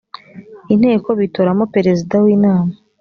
[0.73, 2.73] inteko bitoramo perezida w inama